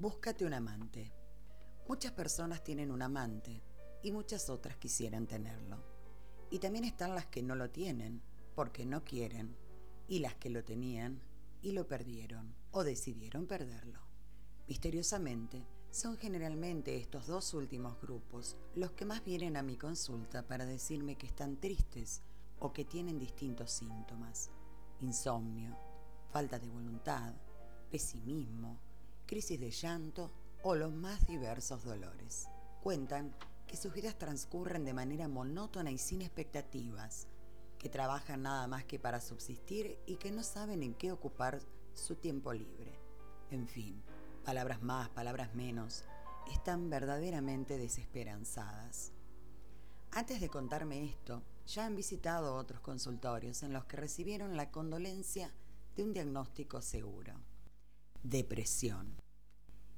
Búscate 0.00 0.44
un 0.44 0.54
amante. 0.54 1.12
Muchas 1.88 2.12
personas 2.12 2.62
tienen 2.62 2.92
un 2.92 3.02
amante 3.02 3.64
y 4.00 4.12
muchas 4.12 4.48
otras 4.48 4.76
quisieran 4.76 5.26
tenerlo. 5.26 5.82
Y 6.52 6.60
también 6.60 6.84
están 6.84 7.16
las 7.16 7.26
que 7.26 7.42
no 7.42 7.56
lo 7.56 7.68
tienen 7.70 8.22
porque 8.54 8.86
no 8.86 9.02
quieren 9.02 9.56
y 10.06 10.20
las 10.20 10.36
que 10.36 10.50
lo 10.50 10.62
tenían 10.62 11.20
y 11.62 11.72
lo 11.72 11.88
perdieron 11.88 12.54
o 12.70 12.84
decidieron 12.84 13.48
perderlo. 13.48 13.98
Misteriosamente, 14.68 15.66
son 15.90 16.16
generalmente 16.16 16.96
estos 16.96 17.26
dos 17.26 17.52
últimos 17.52 18.00
grupos 18.00 18.56
los 18.76 18.92
que 18.92 19.04
más 19.04 19.24
vienen 19.24 19.56
a 19.56 19.64
mi 19.64 19.76
consulta 19.76 20.46
para 20.46 20.64
decirme 20.64 21.16
que 21.16 21.26
están 21.26 21.56
tristes 21.56 22.22
o 22.60 22.72
que 22.72 22.84
tienen 22.84 23.18
distintos 23.18 23.72
síntomas. 23.72 24.48
Insomnio, 25.00 25.76
falta 26.30 26.60
de 26.60 26.68
voluntad, 26.68 27.34
pesimismo, 27.90 28.78
crisis 29.28 29.60
de 29.60 29.70
llanto 29.70 30.32
o 30.62 30.74
los 30.74 30.92
más 30.92 31.26
diversos 31.26 31.84
dolores. 31.84 32.48
Cuentan 32.82 33.36
que 33.66 33.76
sus 33.76 33.92
vidas 33.92 34.18
transcurren 34.18 34.84
de 34.86 34.94
manera 34.94 35.28
monótona 35.28 35.90
y 35.90 35.98
sin 35.98 36.22
expectativas, 36.22 37.28
que 37.78 37.90
trabajan 37.90 38.42
nada 38.42 38.66
más 38.66 38.84
que 38.84 38.98
para 38.98 39.20
subsistir 39.20 40.00
y 40.06 40.16
que 40.16 40.32
no 40.32 40.42
saben 40.42 40.82
en 40.82 40.94
qué 40.94 41.12
ocupar 41.12 41.60
su 41.92 42.16
tiempo 42.16 42.54
libre. 42.54 42.98
En 43.50 43.68
fin, 43.68 44.02
palabras 44.44 44.82
más, 44.82 45.10
palabras 45.10 45.54
menos, 45.54 46.04
están 46.50 46.88
verdaderamente 46.88 47.76
desesperanzadas. 47.76 49.12
Antes 50.10 50.40
de 50.40 50.48
contarme 50.48 51.04
esto, 51.04 51.42
ya 51.66 51.84
han 51.84 51.94
visitado 51.94 52.54
otros 52.54 52.80
consultorios 52.80 53.62
en 53.62 53.74
los 53.74 53.84
que 53.84 53.98
recibieron 53.98 54.56
la 54.56 54.70
condolencia 54.70 55.52
de 55.94 56.02
un 56.02 56.14
diagnóstico 56.14 56.80
seguro. 56.80 57.34
Depresión. 58.22 59.14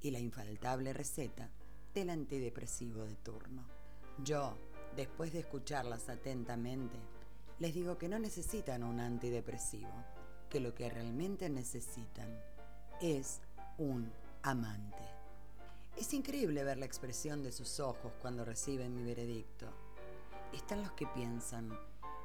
Y 0.00 0.10
la 0.10 0.18
infaltable 0.18 0.92
receta 0.92 1.50
del 1.94 2.10
antidepresivo 2.10 3.04
de 3.04 3.16
turno. 3.16 3.64
Yo, 4.22 4.58
después 4.94 5.32
de 5.32 5.40
escucharlas 5.40 6.10
atentamente, 6.10 6.98
les 7.58 7.72
digo 7.72 7.96
que 7.96 8.10
no 8.10 8.18
necesitan 8.18 8.82
un 8.82 9.00
antidepresivo, 9.00 9.92
que 10.50 10.60
lo 10.60 10.74
que 10.74 10.90
realmente 10.90 11.48
necesitan 11.48 12.38
es 13.00 13.40
un 13.78 14.12
amante. 14.42 15.04
Es 15.96 16.12
increíble 16.12 16.64
ver 16.64 16.76
la 16.76 16.86
expresión 16.86 17.42
de 17.42 17.50
sus 17.50 17.80
ojos 17.80 18.12
cuando 18.20 18.44
reciben 18.44 18.94
mi 18.94 19.04
veredicto. 19.04 19.66
Están 20.52 20.82
los 20.82 20.92
que 20.92 21.06
piensan, 21.06 21.70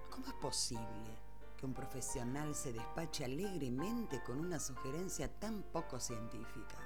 ¿cómo 0.09 0.27
es 0.27 0.33
posible 0.33 1.27
que 1.58 1.66
un 1.66 1.73
profesional 1.73 2.55
se 2.55 2.72
despache 2.72 3.25
alegremente 3.25 4.23
con 4.23 4.39
una 4.39 4.59
sugerencia 4.59 5.27
tan 5.39 5.64
poco 5.64 5.99
científica? 5.99 6.77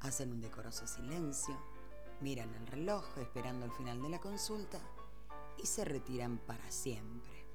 Hacen 0.00 0.32
un 0.32 0.40
decoroso 0.40 0.86
silencio, 0.86 1.54
miran 2.20 2.54
el 2.54 2.66
reloj 2.68 3.04
esperando 3.18 3.66
el 3.66 3.72
final 3.72 4.00
de 4.00 4.08
la 4.08 4.20
consulta 4.20 4.78
y 5.58 5.66
se 5.66 5.84
retiran 5.84 6.38
para 6.38 6.70
siempre. 6.70 7.46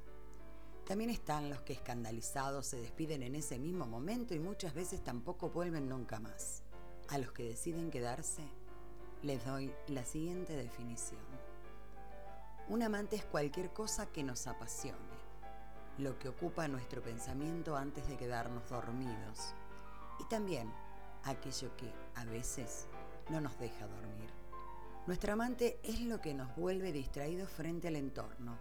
También 0.86 1.10
están 1.10 1.50
los 1.50 1.62
que 1.64 1.74
escandalizados 1.74 2.68
se 2.68 2.80
despiden 2.80 3.24
en 3.24 3.36
ese 3.36 3.60
mismo 3.60 3.86
momento 3.86 4.34
y 4.34 4.40
muchas 4.40 4.74
veces 4.74 5.04
tampoco 5.04 5.50
vuelven 5.50 5.90
nunca 5.90 6.20
más. 6.20 6.64
A 7.10 7.18
los 7.18 7.32
que 7.32 7.44
deciden 7.44 7.92
quedarse, 7.92 8.44
les 9.22 9.44
doy 9.46 9.74
la 9.88 10.06
siguiente 10.06 10.56
definición. 10.56 11.22
Un 12.70 12.84
amante 12.84 13.16
es 13.16 13.26
cualquier 13.26 13.72
cosa 13.72 14.08
que 14.08 14.24
nos 14.24 14.48
apasione, 14.48 15.27
lo 15.98 16.18
que 16.20 16.30
ocupa 16.30 16.68
nuestro 16.68 17.02
pensamiento 17.02 17.76
antes 17.76 18.08
de 18.08 18.18
quedarnos 18.18 18.70
dormidos 18.70 19.54
y 20.20 20.26
también 20.26 20.72
aquello 21.24 21.76
que 21.76 21.92
a 22.16 22.26
veces 22.26 22.88
no 23.30 23.42
nos 23.42 23.58
deja 23.60 23.88
dormir. 23.88 24.30
Nuestro 25.06 25.34
amante 25.34 25.80
es 25.84 26.02
lo 26.02 26.22
que 26.22 26.34
nos 26.34 26.56
vuelve 26.56 26.92
distraídos 26.92 27.50
frente 27.50 27.88
al 27.88 27.96
entorno 27.96 28.58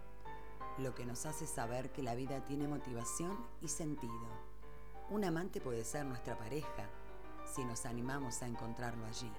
lo 0.79 0.93
que 0.93 1.05
nos 1.05 1.25
hace 1.25 1.47
saber 1.47 1.91
que 1.91 2.03
la 2.03 2.15
vida 2.15 2.43
tiene 2.45 2.67
motivación 2.67 3.37
y 3.61 3.67
sentido. 3.67 4.27
Un 5.09 5.23
amante 5.23 5.59
puede 5.59 5.83
ser 5.83 6.05
nuestra 6.05 6.37
pareja 6.37 6.87
si 7.45 7.63
nos 7.65 7.85
animamos 7.85 8.41
a 8.41 8.47
encontrarlo 8.47 9.05
allí. 9.05 9.31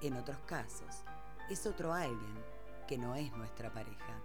En 0.00 0.14
otros 0.14 0.38
casos, 0.46 1.04
es 1.48 1.66
otro 1.66 1.92
alguien 1.92 2.34
que 2.88 2.98
no 2.98 3.14
es 3.14 3.32
nuestra 3.32 3.72
pareja. 3.72 4.20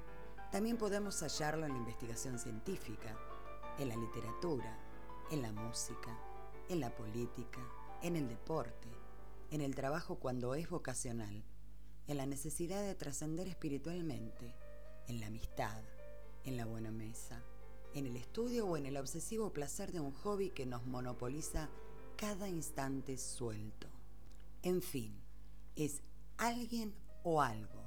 También 0.52 0.78
podemos 0.78 1.20
hallarlo 1.22 1.68
en 1.68 1.74
la 1.74 1.78
investigación 1.78 2.40
científica, 2.40 3.16
en 3.78 3.88
la 3.88 3.96
literatura, 3.96 4.80
en 5.30 5.44
la 5.44 5.52
música, 5.52 6.18
en 6.70 6.80
la 6.80 6.96
política, 6.96 7.62
en 8.02 8.16
el 8.16 8.28
deporte, 8.28 8.90
en 9.52 9.62
el 9.62 9.76
trabajo 9.76 10.16
cuando 10.16 10.56
es 10.56 10.68
vocacional, 10.68 11.44
en 12.08 12.18
la 12.18 12.26
necesidad 12.26 12.82
de 12.82 12.96
trascender 12.96 13.48
espiritualmente, 13.48 14.56
en 15.08 15.20
la 15.20 15.28
amistad, 15.28 15.84
en 16.46 16.58
la 16.58 16.66
buena 16.66 16.92
mesa, 16.92 17.44
en 17.94 18.08
el 18.08 18.16
estudio 18.16 18.66
o 18.66 18.76
en 18.76 18.88
el 18.88 18.98
obsesivo 18.98 19.54
placer 19.54 19.92
de 19.92 20.00
un 20.00 20.14
hobby 20.14 20.50
que 20.50 20.66
nos 20.66 20.84
monopoliza 20.88 21.70
cada 22.18 22.50
instante 22.50 23.20
suelto. 23.20 23.88
En 24.64 24.82
fin, 24.82 25.22
es 25.76 26.02
alguien 26.38 26.96
o 27.22 27.44
algo 27.44 27.84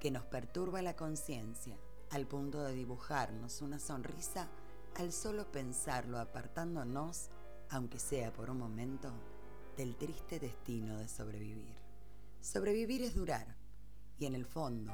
que 0.00 0.10
nos 0.10 0.24
perturba 0.24 0.80
la 0.80 0.96
conciencia 0.96 1.76
al 2.10 2.26
punto 2.26 2.62
de 2.62 2.74
dibujarnos 2.74 3.62
una 3.62 3.78
sonrisa 3.78 4.48
al 4.96 5.12
solo 5.12 5.50
pensarlo 5.50 6.18
apartándonos, 6.18 7.30
aunque 7.70 7.98
sea 7.98 8.32
por 8.32 8.50
un 8.50 8.58
momento, 8.58 9.12
del 9.76 9.96
triste 9.96 10.40
destino 10.40 10.98
de 10.98 11.08
sobrevivir. 11.08 11.76
Sobrevivir 12.40 13.02
es 13.02 13.14
durar 13.14 13.56
y 14.18 14.26
en 14.26 14.34
el 14.34 14.44
fondo 14.44 14.92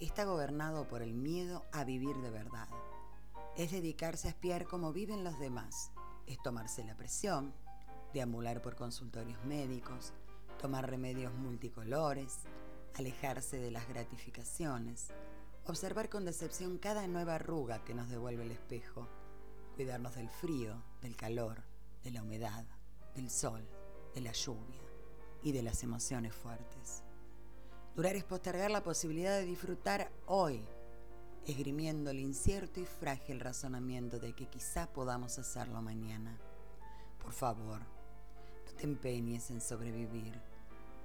está 0.00 0.24
gobernado 0.24 0.88
por 0.88 1.02
el 1.02 1.14
miedo 1.14 1.64
a 1.72 1.84
vivir 1.84 2.16
de 2.16 2.30
verdad. 2.30 2.68
Es 3.56 3.70
dedicarse 3.70 4.28
a 4.28 4.30
espiar 4.32 4.66
cómo 4.66 4.92
viven 4.92 5.24
los 5.24 5.38
demás. 5.38 5.90
Es 6.26 6.42
tomarse 6.42 6.84
la 6.84 6.96
presión, 6.96 7.54
deambular 8.12 8.60
por 8.60 8.76
consultorios 8.76 9.42
médicos, 9.44 10.12
tomar 10.60 10.90
remedios 10.90 11.32
multicolores, 11.34 12.40
alejarse 12.94 13.58
de 13.58 13.70
las 13.70 13.88
gratificaciones, 13.88 15.12
observar 15.66 16.08
con 16.08 16.24
decepción 16.24 16.78
cada 16.78 17.06
nueva 17.06 17.36
arruga 17.36 17.84
que 17.84 17.94
nos 17.94 18.08
devuelve 18.08 18.44
el 18.44 18.52
espejo, 18.52 19.08
cuidarnos 19.74 20.14
del 20.14 20.28
frío, 20.28 20.82
del 21.02 21.16
calor, 21.16 21.62
de 22.02 22.10
la 22.12 22.22
humedad, 22.22 22.64
del 23.14 23.30
sol, 23.30 23.66
de 24.14 24.20
la 24.20 24.32
lluvia 24.32 24.80
y 25.42 25.52
de 25.52 25.62
las 25.62 25.82
emociones 25.82 26.34
fuertes. 26.34 27.02
Durar 27.94 28.14
es 28.14 28.24
postergar 28.24 28.70
la 28.70 28.82
posibilidad 28.82 29.38
de 29.38 29.44
disfrutar 29.44 30.10
hoy, 30.26 30.64
esgrimiendo 31.46 32.10
el 32.10 32.20
incierto 32.20 32.80
y 32.80 32.84
frágil 32.84 33.40
razonamiento 33.40 34.18
de 34.18 34.34
que 34.34 34.46
quizá 34.46 34.92
podamos 34.92 35.38
hacerlo 35.38 35.80
mañana. 35.82 36.38
Por 37.22 37.32
favor, 37.32 37.80
no 37.80 38.72
te 38.76 38.84
empeñes 38.84 39.50
en 39.50 39.60
sobrevivir. 39.60 40.40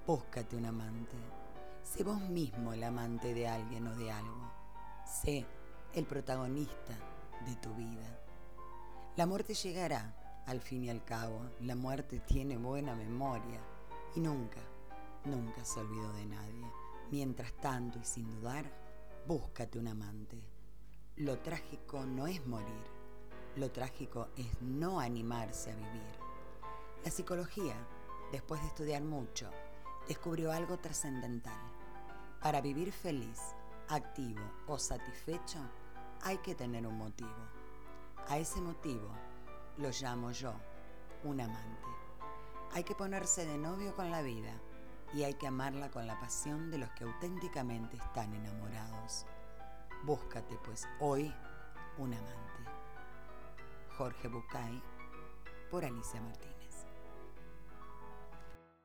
Búscate 0.05 0.55
un 0.55 0.65
amante. 0.65 1.40
Sé 1.83 2.03
vos 2.03 2.21
mismo 2.21 2.73
el 2.73 2.83
amante 2.83 3.33
de 3.33 3.47
alguien 3.47 3.87
o 3.87 3.95
de 3.95 4.11
algo. 4.11 4.51
Sé 5.05 5.45
el 5.93 6.05
protagonista 6.05 6.93
de 7.45 7.55
tu 7.55 7.73
vida. 7.73 8.19
La 9.17 9.25
muerte 9.25 9.53
llegará, 9.53 10.43
al 10.45 10.61
fin 10.61 10.85
y 10.85 10.89
al 10.89 11.03
cabo. 11.03 11.41
La 11.61 11.75
muerte 11.75 12.19
tiene 12.19 12.57
buena 12.57 12.95
memoria 12.95 13.59
y 14.15 14.19
nunca, 14.19 14.61
nunca 15.25 15.65
se 15.65 15.79
olvidó 15.79 16.13
de 16.13 16.25
nadie. 16.25 16.71
Mientras 17.11 17.53
tanto 17.53 17.99
y 17.99 18.05
sin 18.05 18.31
dudar, 18.31 18.65
búscate 19.27 19.79
un 19.79 19.87
amante. 19.87 20.41
Lo 21.17 21.39
trágico 21.39 22.05
no 22.05 22.25
es 22.25 22.45
morir, 22.47 22.85
lo 23.57 23.69
trágico 23.69 24.29
es 24.37 24.61
no 24.61 24.99
animarse 24.99 25.71
a 25.71 25.75
vivir. 25.75 26.15
La 27.03 27.11
psicología, 27.11 27.75
después 28.31 28.61
de 28.61 28.67
estudiar 28.67 29.01
mucho, 29.01 29.49
descubrió 30.07 30.51
algo 30.51 30.77
trascendental. 30.77 31.70
Para 32.41 32.59
vivir 32.59 32.91
feliz, 32.91 33.39
activo 33.87 34.41
o 34.65 34.79
satisfecho, 34.79 35.59
hay 36.23 36.39
que 36.39 36.55
tener 36.55 36.87
un 36.87 36.97
motivo. 36.97 37.47
A 38.29 38.39
ese 38.39 38.59
motivo 38.59 39.09
lo 39.77 39.89
llamo 39.91 40.31
yo 40.31 40.53
un 41.23 41.39
amante. 41.39 41.87
Hay 42.73 42.83
que 42.83 42.95
ponerse 42.95 43.45
de 43.45 43.59
novio 43.59 43.93
con 43.95 44.09
la 44.09 44.23
vida 44.23 44.53
y 45.13 45.23
hay 45.23 45.35
que 45.35 45.45
amarla 45.45 45.91
con 45.91 46.07
la 46.07 46.19
pasión 46.19 46.71
de 46.71 46.79
los 46.79 46.89
que 46.91 47.03
auténticamente 47.03 47.97
están 47.97 48.33
enamorados. 48.33 49.27
Búscate 50.03 50.57
pues 50.65 50.87
hoy 50.99 51.31
un 51.99 52.11
amante. 52.11 52.63
Jorge 53.97 54.27
Bucay 54.29 54.81
por 55.69 55.85
Alicia 55.85 56.19
Martín. 56.21 56.50